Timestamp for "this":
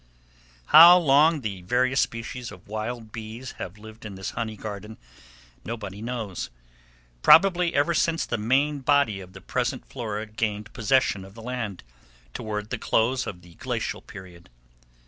4.15-4.31